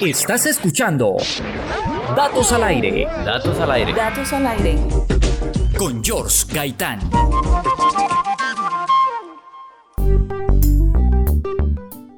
[0.00, 1.16] Estás escuchando
[2.14, 3.06] Datos al aire.
[3.24, 3.92] Datos al aire.
[3.92, 4.78] Datos al aire.
[5.76, 7.00] Con George Gaitán.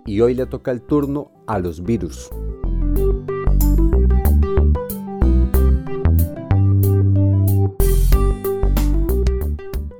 [0.05, 2.29] Y hoy le toca el turno a los virus.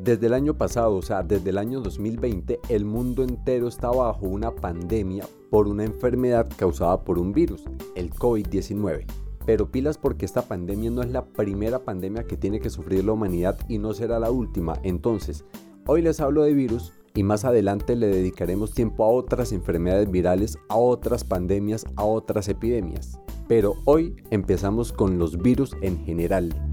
[0.03, 4.27] Desde el año pasado, o sea, desde el año 2020, el mundo entero está bajo
[4.27, 7.63] una pandemia por una enfermedad causada por un virus,
[7.95, 9.07] el COVID-19.
[9.47, 13.13] Pero pilas porque esta pandemia no es la primera pandemia que tiene que sufrir la
[13.13, 14.75] humanidad y no será la última.
[14.83, 15.45] Entonces,
[15.87, 20.59] hoy les hablo de virus y más adelante le dedicaremos tiempo a otras enfermedades virales,
[20.69, 23.21] a otras pandemias, a otras epidemias.
[23.47, 26.72] Pero hoy empezamos con los virus en general.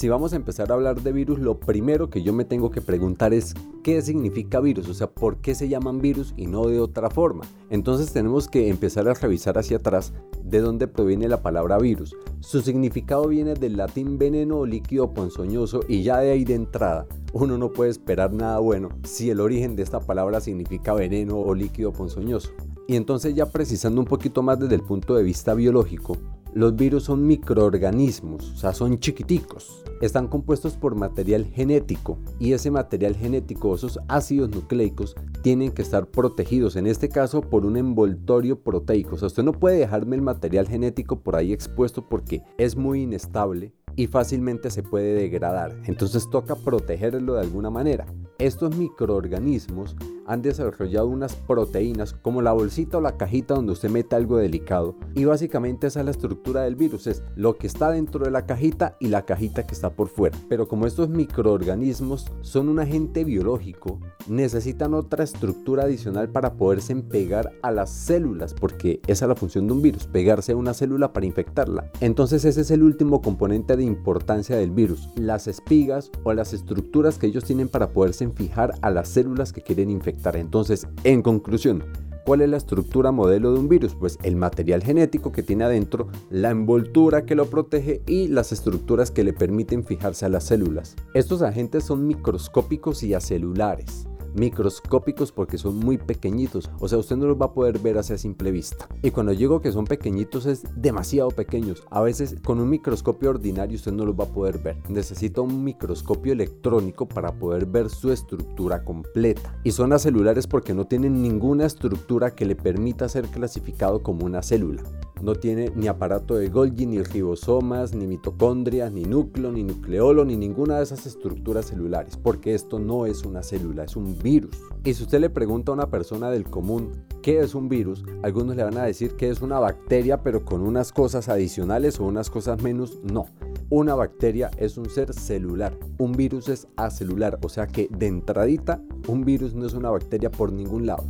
[0.00, 2.80] Si vamos a empezar a hablar de virus, lo primero que yo me tengo que
[2.80, 6.80] preguntar es qué significa virus, o sea, por qué se llaman virus y no de
[6.80, 7.42] otra forma.
[7.68, 12.16] Entonces tenemos que empezar a revisar hacia atrás de dónde proviene la palabra virus.
[12.40, 17.06] Su significado viene del latín veneno o líquido ponzoñoso y ya de ahí de entrada
[17.34, 21.54] uno no puede esperar nada bueno si el origen de esta palabra significa veneno o
[21.54, 22.52] líquido ponzoñoso.
[22.88, 26.16] Y entonces ya precisando un poquito más desde el punto de vista biológico,
[26.54, 29.84] los virus son microorganismos, o sea, son chiquiticos.
[30.00, 36.06] Están compuestos por material genético y ese material genético, esos ácidos nucleicos, tienen que estar
[36.06, 39.16] protegidos, en este caso por un envoltorio proteico.
[39.16, 43.02] O sea, usted no puede dejarme el material genético por ahí expuesto porque es muy
[43.02, 45.76] inestable y fácilmente se puede degradar.
[45.84, 48.06] Entonces toca protegerlo de alguna manera.
[48.38, 54.16] Estos microorganismos han desarrollado unas proteínas como la bolsita o la cajita donde usted mete
[54.16, 58.24] algo delicado y básicamente esa es la estructura del virus, es lo que está dentro
[58.24, 60.36] de la cajita y la cajita que está por fuera.
[60.48, 67.52] Pero como estos microorganismos son un agente biológico, necesitan otra estructura adicional para poderse pegar
[67.62, 71.12] a las células porque esa es la función de un virus, pegarse a una célula
[71.12, 71.90] para infectarla.
[72.00, 77.18] Entonces ese es el último componente de importancia del virus, las espigas o las estructuras
[77.18, 80.36] que ellos tienen para poderse fijar a las células que quieren infectar.
[80.36, 81.84] Entonces, en conclusión,
[82.30, 83.96] ¿Cuál es la estructura modelo de un virus?
[83.96, 89.10] Pues el material genético que tiene adentro, la envoltura que lo protege y las estructuras
[89.10, 90.94] que le permiten fijarse a las células.
[91.12, 97.26] Estos agentes son microscópicos y acelulares microscópicos porque son muy pequeñitos, o sea, usted no
[97.26, 98.88] los va a poder ver hacia simple vista.
[99.02, 101.82] Y cuando digo que son pequeñitos es demasiado pequeños.
[101.90, 104.76] A veces con un microscopio ordinario usted no los va a poder ver.
[104.88, 109.58] Necesita un microscopio electrónico para poder ver su estructura completa.
[109.64, 114.42] Y son acelulares porque no tienen ninguna estructura que le permita ser clasificado como una
[114.42, 114.82] célula.
[115.22, 120.34] No tiene ni aparato de Golgi, ni ribosomas, ni mitocondrias, ni núcleo, ni nucleolo, ni
[120.36, 124.56] ninguna de esas estructuras celulares, porque esto no es una célula, es un virus.
[124.84, 126.92] Y si usted le pregunta a una persona del común
[127.22, 130.62] qué es un virus, algunos le van a decir que es una bacteria, pero con
[130.62, 133.26] unas cosas adicionales o unas cosas menos, no.
[133.68, 138.82] Una bacteria es un ser celular, un virus es acelular, o sea que de entradita
[139.06, 141.04] un virus no es una bacteria por ningún lado.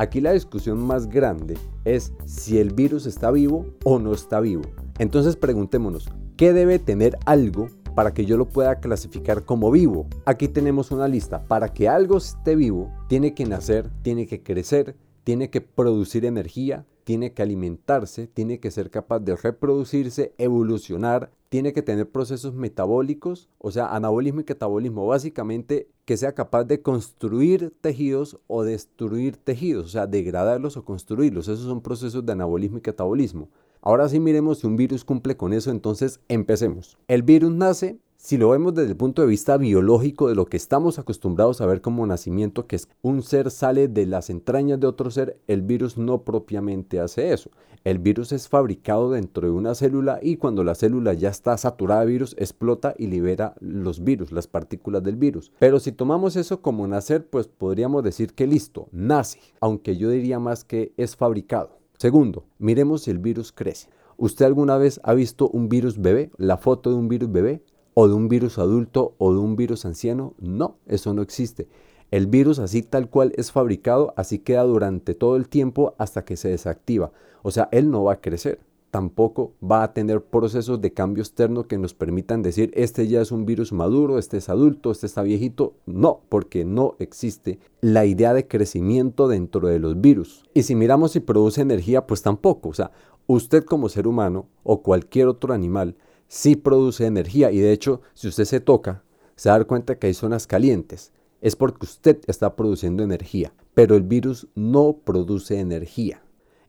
[0.00, 4.62] Aquí la discusión más grande es si el virus está vivo o no está vivo.
[5.00, 10.06] Entonces preguntémonos, ¿qué debe tener algo para que yo lo pueda clasificar como vivo?
[10.26, 11.42] Aquí tenemos una lista.
[11.48, 14.94] Para que algo esté vivo, tiene que nacer, tiene que crecer,
[15.24, 21.72] tiene que producir energía, tiene que alimentarse, tiene que ser capaz de reproducirse, evolucionar, tiene
[21.72, 27.72] que tener procesos metabólicos, o sea, anabolismo y catabolismo, básicamente que sea capaz de construir
[27.80, 31.48] tejidos o destruir tejidos, o sea, degradarlos o construirlos.
[31.48, 33.48] Esos son procesos de anabolismo y catabolismo.
[33.82, 36.98] Ahora sí miremos si un virus cumple con eso, entonces empecemos.
[37.08, 40.58] El virus nace si lo vemos desde el punto de vista biológico de lo que
[40.58, 44.86] estamos acostumbrados a ver como nacimiento, que es un ser sale de las entrañas de
[44.86, 47.50] otro ser, el virus no propiamente hace eso.
[47.82, 52.02] El virus es fabricado dentro de una célula y cuando la célula ya está saturada
[52.02, 55.50] de virus, explota y libera los virus, las partículas del virus.
[55.58, 60.38] Pero si tomamos eso como nacer, pues podríamos decir que listo, nace, aunque yo diría
[60.38, 61.79] más que es fabricado.
[62.00, 63.90] Segundo, miremos si el virus crece.
[64.16, 66.30] ¿Usted alguna vez ha visto un virus bebé?
[66.38, 67.62] La foto de un virus bebé
[67.92, 70.32] o de un virus adulto o de un virus anciano.
[70.38, 71.68] No, eso no existe.
[72.10, 76.38] El virus así tal cual es fabricado, así queda durante todo el tiempo hasta que
[76.38, 77.12] se desactiva.
[77.42, 78.60] O sea, él no va a crecer.
[78.90, 83.32] Tampoco va a tener procesos de cambio externo que nos permitan decir este ya es
[83.32, 85.74] un virus maduro, este es adulto, este está viejito.
[85.86, 90.44] No, porque no existe la idea de crecimiento dentro de los virus.
[90.54, 92.70] Y si miramos si produce energía, pues tampoco.
[92.70, 92.90] O sea,
[93.26, 95.96] usted como ser humano o cualquier otro animal
[96.26, 99.02] sí produce energía y de hecho si usted se toca,
[99.36, 101.12] se da cuenta que hay zonas calientes.
[101.40, 106.22] Es porque usted está produciendo energía, pero el virus no produce energía.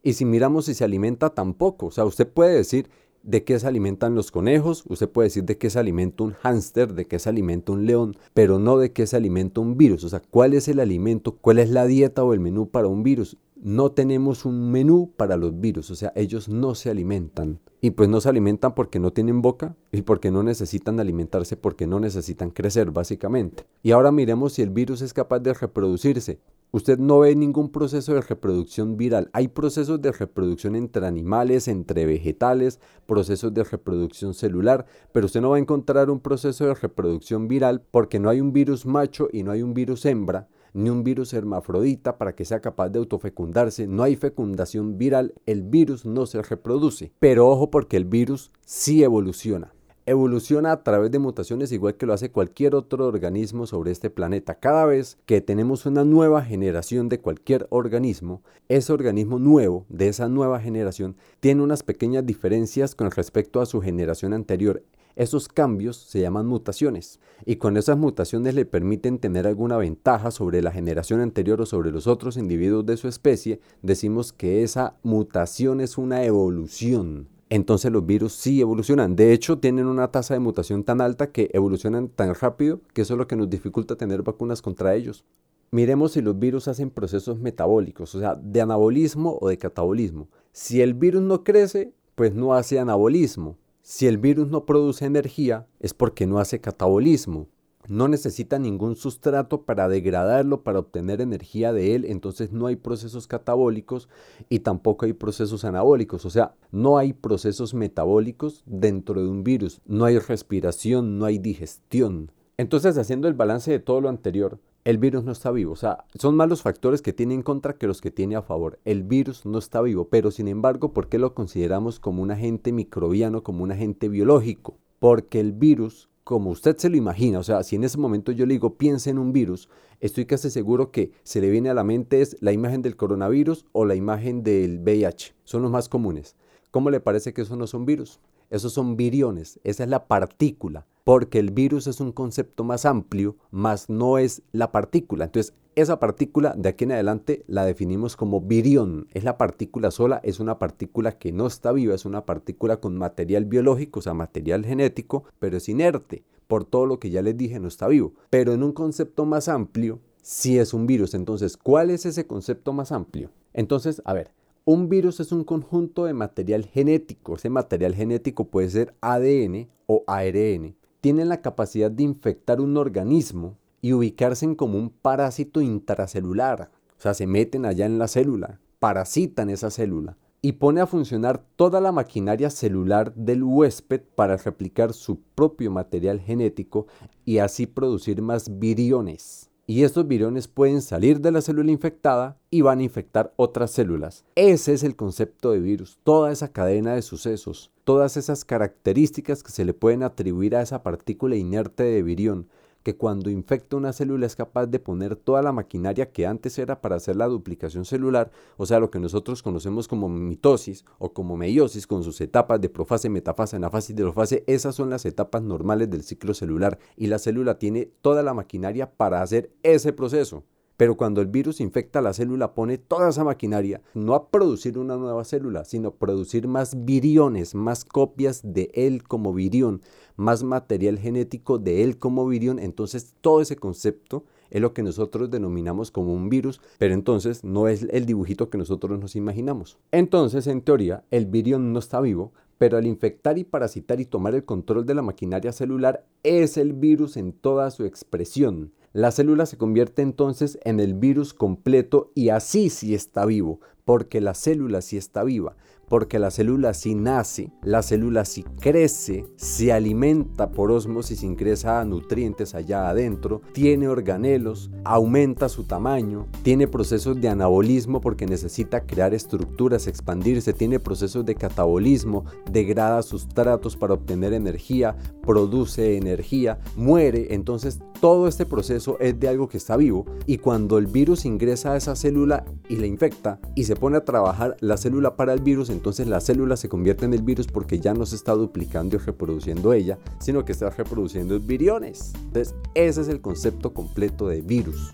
[0.04, 2.90] Y si miramos si se alimenta tampoco, o sea, usted puede decir
[3.24, 6.94] de qué se alimentan los conejos, usted puede decir de qué se alimenta un hámster,
[6.94, 10.04] de qué se alimenta un león, pero no de qué se alimenta un virus.
[10.04, 11.38] O sea, ¿cuál es el alimento?
[11.40, 13.38] ¿Cuál es la dieta o el menú para un virus?
[13.56, 17.60] No tenemos un menú para los virus, o sea, ellos no se alimentan.
[17.80, 21.88] Y pues no se alimentan porque no tienen boca y porque no necesitan alimentarse porque
[21.88, 23.66] no necesitan crecer, básicamente.
[23.84, 26.40] Y ahora miremos si el virus es capaz de reproducirse.
[26.74, 29.30] Usted no ve ningún proceso de reproducción viral.
[29.34, 35.50] Hay procesos de reproducción entre animales, entre vegetales, procesos de reproducción celular, pero usted no
[35.50, 39.44] va a encontrar un proceso de reproducción viral porque no hay un virus macho y
[39.44, 43.86] no hay un virus hembra, ni un virus hermafrodita para que sea capaz de autofecundarse.
[43.86, 47.12] No hay fecundación viral, el virus no se reproduce.
[47.20, 49.74] Pero ojo porque el virus sí evoluciona
[50.06, 54.56] evoluciona a través de mutaciones igual que lo hace cualquier otro organismo sobre este planeta.
[54.56, 60.30] Cada vez que tenemos una nueva generación de cualquier organismo, ese organismo nuevo de esa
[60.30, 64.84] nueva generación tiene unas pequeñas diferencias con respecto a su generación anterior.
[65.16, 70.62] Esos cambios se llaman mutaciones y con esas mutaciones le permiten tener alguna ventaja sobre
[70.62, 73.60] la generación anterior o sobre los otros individuos de su especie.
[73.82, 79.18] Decimos que esa mutación es una evolución entonces los virus sí evolucionan.
[79.18, 83.16] De hecho, tienen una tasa de mutación tan alta que evolucionan tan rápido que eso
[83.16, 85.26] es lo que nos dificulta tener vacunas contra ellos.
[85.70, 90.30] Miremos si los virus hacen procesos metabólicos, o sea, de anabolismo o de catabolismo.
[90.54, 93.58] Si el virus no crece, pues no hace anabolismo.
[93.82, 97.50] Si el virus no produce energía, es porque no hace catabolismo
[97.88, 103.28] no necesita ningún sustrato para degradarlo, para obtener energía de él, entonces no hay procesos
[103.28, 104.10] catabólicos
[104.50, 109.82] y tampoco hay procesos anabólicos, o sea, no hay procesos metabólicos dentro de un virus,
[109.86, 112.32] no hay respiración, no hay digestión.
[112.58, 115.74] Entonces, haciendo el balance de todo lo anterior, el virus no está vivo.
[115.74, 118.42] O sea, son más los factores que tiene en contra que los que tiene a
[118.42, 118.80] favor.
[118.86, 122.72] El virus no está vivo, pero sin embargo, ¿por qué lo consideramos como un agente
[122.72, 124.78] microbiano, como un agente biológico?
[125.00, 128.46] Porque el virus como usted se lo imagina, o sea, si en ese momento yo
[128.46, 129.70] le digo piense en un virus,
[130.00, 133.66] estoy casi seguro que se le viene a la mente es la imagen del coronavirus
[133.72, 136.36] o la imagen del VIH, son los más comunes.
[136.72, 138.20] ¿Cómo le parece que esos no son virus?
[138.50, 143.36] Esos son viriones, esa es la partícula, porque el virus es un concepto más amplio,
[143.52, 145.26] más no es la partícula.
[145.26, 149.10] Entonces, esa partícula de aquí en adelante la definimos como virión.
[149.14, 152.98] Es la partícula sola, es una partícula que no está viva, es una partícula con
[152.98, 156.24] material biológico, o sea, material genético, pero es inerte.
[156.48, 158.14] Por todo lo que ya les dije, no está vivo.
[158.30, 161.14] Pero en un concepto más amplio, sí es un virus.
[161.14, 163.32] Entonces, ¿cuál es ese concepto más amplio?
[163.52, 164.32] Entonces, a ver,
[164.64, 167.36] un virus es un conjunto de material genético.
[167.36, 170.78] Ese material genético puede ser ADN o ARN.
[171.02, 176.72] Tienen la capacidad de infectar un organismo y ubicarse en como un parásito intracelular.
[176.98, 181.44] O sea, se meten allá en la célula, parasitan esa célula y pone a funcionar
[181.56, 186.88] toda la maquinaria celular del huésped para replicar su propio material genético
[187.26, 189.51] y así producir más viriones.
[189.72, 194.26] Y estos viriones pueden salir de la célula infectada y van a infectar otras células.
[194.36, 199.52] Ese es el concepto de virus, toda esa cadena de sucesos, todas esas características que
[199.54, 202.50] se le pueden atribuir a esa partícula inerte de virión
[202.84, 206.82] que cuando infecta una célula es capaz de poner toda la maquinaria que antes era
[206.82, 211.38] para hacer la duplicación celular, o sea, lo que nosotros conocemos como mitosis o como
[211.38, 215.90] meiosis con sus etapas de profase, metafase, anafase y delofase, esas son las etapas normales
[215.90, 220.44] del ciclo celular y la célula tiene toda la maquinaria para hacer ese proceso.
[220.82, 224.98] Pero cuando el virus infecta la célula, pone toda esa maquinaria no a producir una
[224.98, 229.84] nueva célula, sino producir más viriones, más copias de él como virión,
[230.16, 232.58] más material genético de él como virión.
[232.58, 237.68] Entonces todo ese concepto es lo que nosotros denominamos como un virus, pero entonces no
[237.68, 239.78] es el dibujito que nosotros nos imaginamos.
[239.92, 244.34] Entonces, en teoría, el virión no está vivo, pero al infectar y parasitar y tomar
[244.34, 248.72] el control de la maquinaria celular es el virus en toda su expresión.
[248.94, 254.20] La célula se convierte entonces en el virus completo y así sí está vivo, porque
[254.20, 255.56] la célula sí está viva,
[255.92, 262.56] porque la célula sí nace, la célula sí crece, se alimenta por osmosis, ingresa nutrientes
[262.56, 269.86] allá adentro, tiene organelos, aumenta su tamaño, tiene procesos de anabolismo porque necesita crear estructuras,
[269.86, 278.28] expandirse, tiene procesos de catabolismo, degrada sustratos para obtener energía, produce energía, muere, entonces todo
[278.28, 281.96] este proceso es de algo que está vivo y cuando el virus ingresa a esa
[281.96, 286.06] célula y la infecta y se pone a trabajar la célula para el virus, entonces
[286.06, 289.74] la célula se convierte en el virus porque ya no se está duplicando y reproduciendo
[289.74, 292.14] ella, sino que está reproduciendo viriones.
[292.26, 294.94] Entonces, ese es el concepto completo de virus.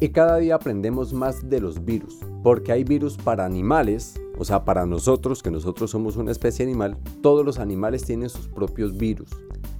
[0.00, 4.64] Y cada día aprendemos más de los virus, porque hay virus para animales, o sea,
[4.64, 9.30] para nosotros, que nosotros somos una especie animal, todos los animales tienen sus propios virus.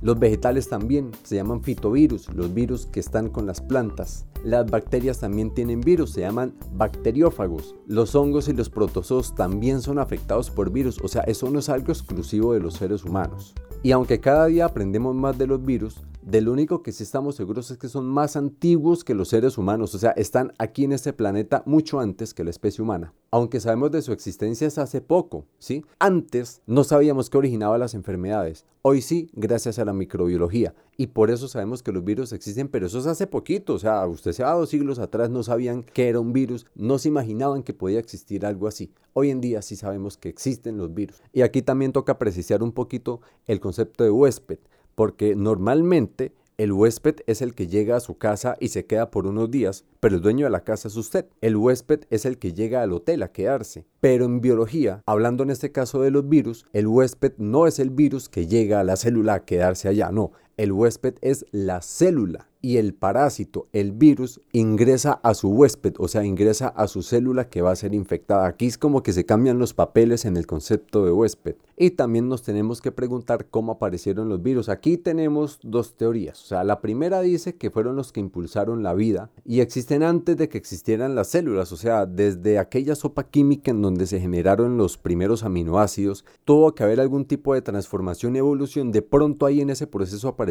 [0.06, 4.24] Los vegetales también se llaman fitovirus, los virus que están con las plantas.
[4.44, 7.74] Las bacterias también tienen virus, se llaman bacteriófagos.
[7.88, 11.68] Los hongos y los protozoos también son afectados por virus, o sea, eso no es
[11.68, 13.52] algo exclusivo de los seres humanos.
[13.82, 15.96] Y aunque cada día aprendemos más de los virus,
[16.26, 19.94] del único que sí estamos seguros es que son más antiguos que los seres humanos,
[19.94, 23.14] o sea, están aquí en este planeta mucho antes que la especie humana.
[23.30, 25.84] Aunque sabemos de su existencia hace poco, ¿sí?
[26.00, 28.64] Antes no sabíamos qué originaba las enfermedades.
[28.82, 30.74] Hoy sí, gracias a la microbiología.
[30.96, 33.74] Y por eso sabemos que los virus existen, pero eso es hace poquito.
[33.74, 36.98] O sea, usted se va dos siglos atrás, no sabían que era un virus, no
[36.98, 38.92] se imaginaban que podía existir algo así.
[39.12, 41.20] Hoy en día sí sabemos que existen los virus.
[41.32, 44.58] Y aquí también toca precisar un poquito el concepto de huésped
[44.96, 49.26] porque normalmente el huésped es el que llega a su casa y se queda por
[49.26, 51.26] unos días, pero el dueño de la casa es usted.
[51.42, 53.84] El huésped es el que llega al hotel a quedarse.
[54.00, 57.90] Pero en biología, hablando en este caso de los virus, el huésped no es el
[57.90, 60.32] virus que llega a la célula a quedarse allá, no.
[60.56, 66.08] El huésped es la célula y el parásito, el virus, ingresa a su huésped, o
[66.08, 68.46] sea, ingresa a su célula que va a ser infectada.
[68.46, 71.54] Aquí es como que se cambian los papeles en el concepto de huésped.
[71.76, 74.68] Y también nos tenemos que preguntar cómo aparecieron los virus.
[74.68, 76.42] Aquí tenemos dos teorías.
[76.42, 80.36] O sea, la primera dice que fueron los que impulsaron la vida y existen antes
[80.36, 81.70] de que existieran las células.
[81.70, 86.82] O sea, desde aquella sopa química en donde se generaron los primeros aminoácidos, tuvo que
[86.82, 88.90] haber algún tipo de transformación y evolución.
[88.90, 90.45] De pronto ahí en ese proceso aparecieron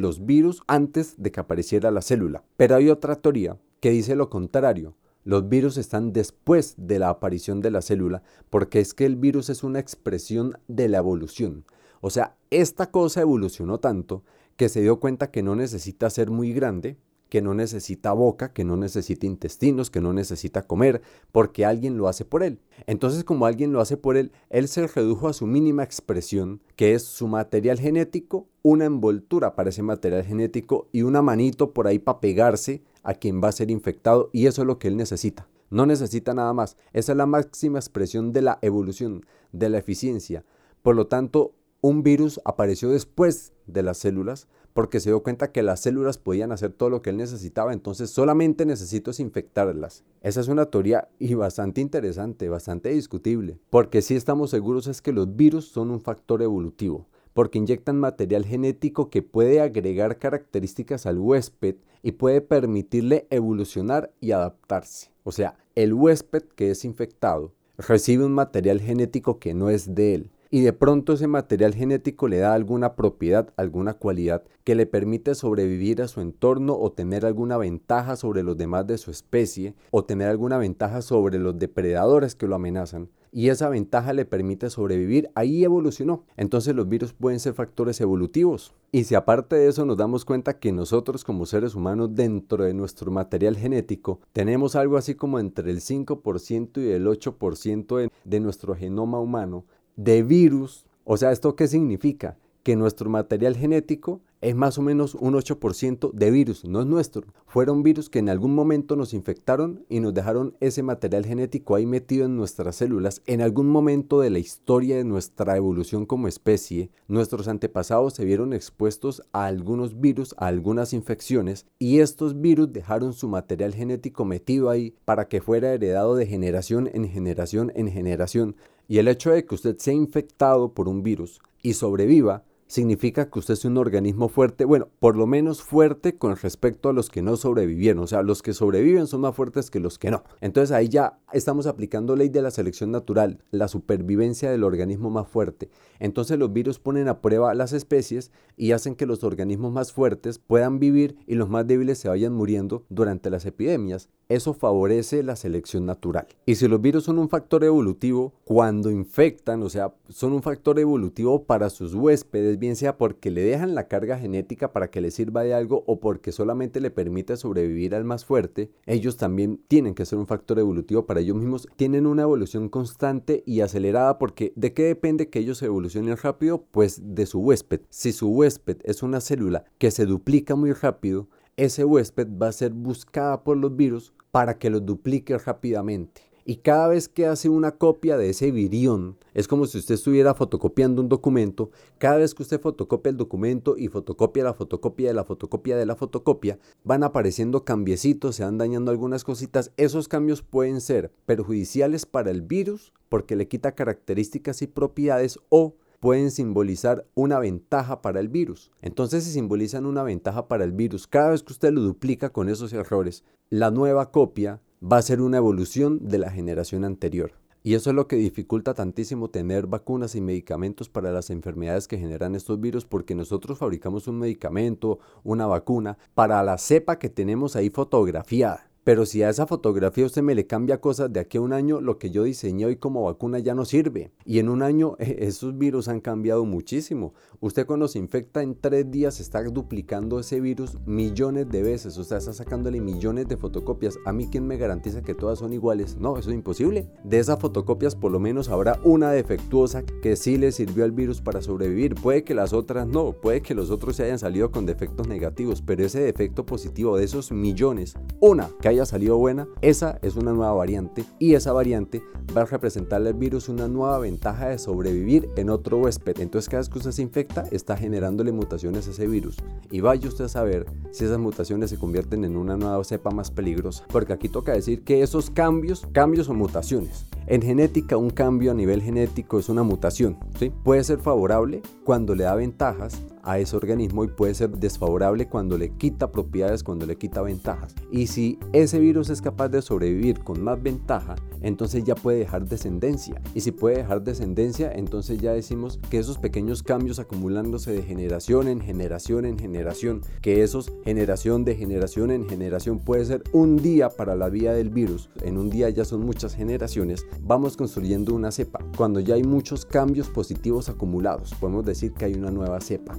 [0.00, 2.44] los virus antes de que apareciera la célula.
[2.56, 4.96] Pero hay otra teoría que dice lo contrario.
[5.24, 9.48] Los virus están después de la aparición de la célula porque es que el virus
[9.48, 11.64] es una expresión de la evolución.
[12.00, 14.22] O sea, esta cosa evolucionó tanto
[14.56, 16.98] que se dio cuenta que no necesita ser muy grande,
[17.34, 22.06] que no necesita boca, que no necesita intestinos, que no necesita comer, porque alguien lo
[22.06, 22.60] hace por él.
[22.86, 26.94] Entonces, como alguien lo hace por él, él se redujo a su mínima expresión, que
[26.94, 31.98] es su material genético, una envoltura para ese material genético y una manito por ahí
[31.98, 35.48] para pegarse a quien va a ser infectado, y eso es lo que él necesita.
[35.70, 36.76] No necesita nada más.
[36.92, 40.44] Esa es la máxima expresión de la evolución, de la eficiencia.
[40.82, 45.62] Por lo tanto, un virus apareció después de las células porque se dio cuenta que
[45.62, 50.04] las células podían hacer todo lo que él necesitaba, entonces solamente necesito infectarlas.
[50.20, 55.12] Esa es una teoría y bastante interesante, bastante discutible, porque si estamos seguros es que
[55.12, 61.18] los virus son un factor evolutivo, porque inyectan material genético que puede agregar características al
[61.18, 65.12] huésped y puede permitirle evolucionar y adaptarse.
[65.22, 70.14] O sea, el huésped que es infectado recibe un material genético que no es de
[70.16, 74.86] él y de pronto ese material genético le da alguna propiedad, alguna cualidad que le
[74.86, 79.74] permite sobrevivir a su entorno o tener alguna ventaja sobre los demás de su especie
[79.90, 84.70] o tener alguna ventaja sobre los depredadores que lo amenazan y esa ventaja le permite
[84.70, 86.22] sobrevivir, ahí evolucionó.
[86.36, 88.72] Entonces los virus pueden ser factores evolutivos.
[88.92, 92.74] Y si aparte de eso nos damos cuenta que nosotros como seres humanos dentro de
[92.74, 98.38] nuestro material genético tenemos algo así como entre el 5% y el 8% de, de
[98.38, 99.64] nuestro genoma humano,
[99.96, 100.86] de virus.
[101.04, 102.36] O sea, ¿esto qué significa?
[102.62, 107.22] Que nuestro material genético es más o menos un 8% de virus, no es nuestro.
[107.46, 111.86] Fueron virus que en algún momento nos infectaron y nos dejaron ese material genético ahí
[111.86, 113.22] metido en nuestras células.
[113.24, 118.52] En algún momento de la historia de nuestra evolución como especie, nuestros antepasados se vieron
[118.52, 124.68] expuestos a algunos virus, a algunas infecciones, y estos virus dejaron su material genético metido
[124.68, 128.56] ahí para que fuera heredado de generación en generación en generación.
[128.88, 133.38] Y el hecho de que usted sea infectado por un virus y sobreviva, significa que
[133.38, 137.22] usted es un organismo fuerte, bueno, por lo menos fuerte con respecto a los que
[137.22, 140.24] no sobrevivieron, o sea, los que sobreviven son más fuertes que los que no.
[140.40, 145.28] Entonces ahí ya estamos aplicando ley de la selección natural, la supervivencia del organismo más
[145.28, 145.70] fuerte.
[146.00, 150.38] Entonces los virus ponen a prueba las especies y hacen que los organismos más fuertes
[150.38, 154.08] puedan vivir y los más débiles se vayan muriendo durante las epidemias.
[154.28, 156.26] Eso favorece la selección natural.
[156.46, 160.78] Y si los virus son un factor evolutivo, cuando infectan, o sea, son un factor
[160.78, 165.10] evolutivo para sus huéspedes, bien sea porque le dejan la carga genética para que le
[165.10, 169.94] sirva de algo o porque solamente le permite sobrevivir al más fuerte, ellos también tienen
[169.94, 171.68] que ser un factor evolutivo para ellos mismos.
[171.76, 176.64] Tienen una evolución constante y acelerada porque ¿de qué depende que ellos evolucionen rápido?
[176.70, 177.80] Pues de su huésped.
[177.90, 182.52] Si su huésped es una célula que se duplica muy rápido, ese huésped va a
[182.52, 186.22] ser buscada por los virus para que los duplique rápidamente.
[186.46, 190.34] Y cada vez que hace una copia de ese virión, es como si usted estuviera
[190.34, 195.14] fotocopiando un documento, cada vez que usted fotocopia el documento y fotocopia la fotocopia de
[195.14, 199.72] la fotocopia de la fotocopia, van apareciendo cambiecitos, se van dañando algunas cositas.
[199.78, 205.76] Esos cambios pueden ser perjudiciales para el virus porque le quita características y propiedades o
[206.04, 208.70] pueden simbolizar una ventaja para el virus.
[208.82, 212.50] Entonces, si simbolizan una ventaja para el virus, cada vez que usted lo duplica con
[212.50, 217.32] esos errores, la nueva copia va a ser una evolución de la generación anterior.
[217.62, 221.96] Y eso es lo que dificulta tantísimo tener vacunas y medicamentos para las enfermedades que
[221.96, 227.56] generan estos virus, porque nosotros fabricamos un medicamento, una vacuna, para la cepa que tenemos
[227.56, 228.68] ahí fotografiada.
[228.84, 231.80] Pero si a esa fotografía usted me le cambia cosas de aquí a un año,
[231.80, 234.12] lo que yo diseñé hoy como vacuna ya no sirve.
[234.26, 237.14] Y en un año esos virus han cambiado muchísimo.
[237.40, 241.96] Usted cuando se infecta en tres días está duplicando ese virus millones de veces.
[241.96, 243.98] O sea, está sacándole millones de fotocopias.
[244.04, 245.96] A mí, ¿quién me garantiza que todas son iguales?
[245.96, 246.86] No, eso es imposible.
[247.04, 251.22] De esas fotocopias, por lo menos habrá una defectuosa que sí le sirvió al virus
[251.22, 251.94] para sobrevivir.
[251.94, 253.12] Puede que las otras no.
[253.12, 255.62] Puede que los otros se hayan salido con defectos negativos.
[255.62, 260.32] Pero ese defecto positivo de esos millones, una que haya salido buena, esa es una
[260.32, 262.02] nueva variante y esa variante
[262.36, 266.20] va a representarle al virus una nueva ventaja de sobrevivir en otro huésped.
[266.20, 269.36] Entonces cada vez que usted se infecta está generándole mutaciones a ese virus
[269.70, 273.30] y vaya usted a saber si esas mutaciones se convierten en una nueva cepa más
[273.30, 273.84] peligrosa.
[273.90, 278.54] Porque aquí toca decir que esos cambios, cambios o mutaciones, en genética un cambio a
[278.54, 280.18] nivel genético es una mutación.
[280.38, 280.52] ¿sí?
[280.64, 285.58] Puede ser favorable cuando le da ventajas a ese organismo y puede ser desfavorable cuando
[285.58, 287.74] le quita propiedades, cuando le quita ventajas.
[287.90, 292.46] Y si ese virus es capaz de sobrevivir con más ventaja, entonces ya puede dejar
[292.46, 293.20] descendencia.
[293.34, 298.48] Y si puede dejar descendencia, entonces ya decimos que esos pequeños cambios acumulándose de generación
[298.48, 303.88] en generación en generación, que esos generación de generación en generación puede ser un día
[303.88, 308.30] para la vida del virus, en un día ya son muchas generaciones, vamos construyendo una
[308.30, 308.60] cepa.
[308.76, 312.96] Cuando ya hay muchos cambios positivos acumulados, podemos decir que hay una nueva cepa.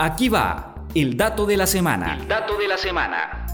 [0.00, 2.18] Aquí va el dato de la semana.
[2.20, 3.46] El dato de la semana.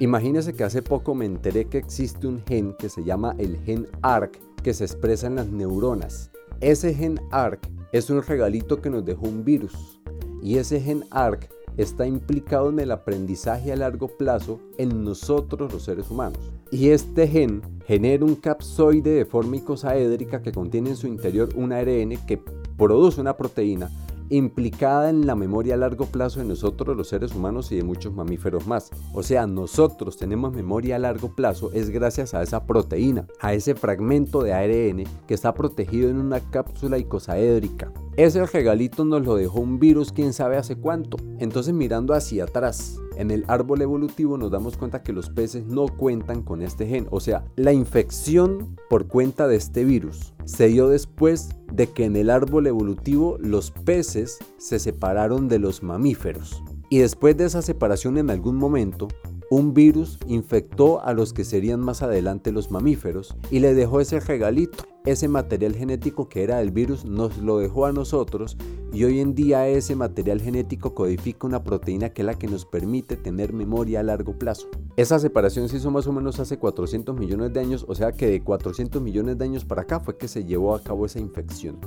[0.00, 3.86] Imagínese que hace poco me enteré que existe un gen que se llama el gen
[4.02, 6.30] ARC que se expresa en las neuronas.
[6.60, 10.00] Ese gen ARC es un regalito que nos dejó un virus
[10.42, 15.84] y ese gen ARC está implicado en el aprendizaje a largo plazo en nosotros los
[15.84, 16.38] seres humanos.
[16.70, 21.72] Y este gen genera un capsoide de forma icosaédrica que contiene en su interior un
[21.72, 22.42] ARN que
[22.76, 23.90] produce una proteína
[24.30, 28.12] implicada en la memoria a largo plazo de nosotros los seres humanos y de muchos
[28.12, 28.90] mamíferos más.
[29.14, 33.74] O sea, nosotros tenemos memoria a largo plazo es gracias a esa proteína, a ese
[33.74, 37.92] fragmento de ARN que está protegido en una cápsula icosaédrica.
[38.18, 41.18] Ese regalito nos lo dejó un virus quién sabe hace cuánto.
[41.38, 45.86] Entonces mirando hacia atrás, en el árbol evolutivo nos damos cuenta que los peces no
[45.86, 47.06] cuentan con este gen.
[47.12, 52.16] O sea, la infección por cuenta de este virus se dio después de que en
[52.16, 56.60] el árbol evolutivo los peces se separaron de los mamíferos.
[56.90, 59.06] Y después de esa separación en algún momento,
[59.50, 64.20] un virus infectó a los que serían más adelante los mamíferos y le dejó ese
[64.20, 64.84] regalito.
[65.06, 68.58] Ese material genético que era el virus nos lo dejó a nosotros
[68.92, 72.66] y hoy en día ese material genético codifica una proteína que es la que nos
[72.66, 74.68] permite tener memoria a largo plazo.
[74.96, 78.26] Esa separación se hizo más o menos hace 400 millones de años, o sea que
[78.26, 81.78] de 400 millones de años para acá fue que se llevó a cabo esa infección.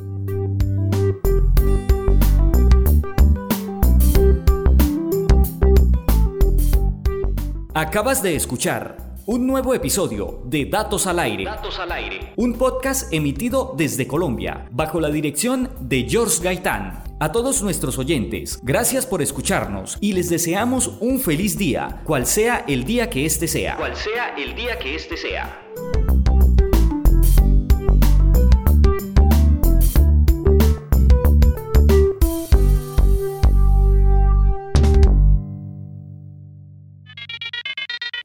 [7.73, 11.45] Acabas de escuchar un nuevo episodio de Datos al Aire.
[11.45, 12.33] Datos al Aire.
[12.35, 17.01] Un podcast emitido desde Colombia, bajo la dirección de George Gaitán.
[17.21, 22.65] A todos nuestros oyentes, gracias por escucharnos y les deseamos un feliz día, cual sea
[22.67, 23.77] el día que este sea.
[23.77, 25.61] Cual sea el día que este sea.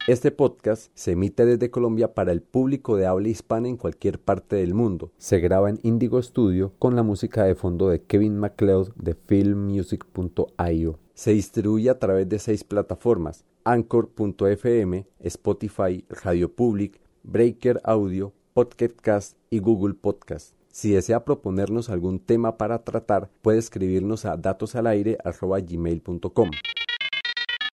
[0.07, 4.55] Este podcast se emite desde Colombia para el público de habla hispana en cualquier parte
[4.55, 5.11] del mundo.
[5.19, 11.01] Se graba en Indigo Studio con la música de fondo de Kevin MacLeod de filmmusic.io.
[11.13, 19.59] Se distribuye a través de seis plataformas: Anchor.fm, Spotify, Radio Public, Breaker Audio, Podcast y
[19.59, 20.55] Google Podcast.
[20.71, 26.51] Si desea proponernos algún tema para tratar, puede escribirnos a datosalaire.gmail.com.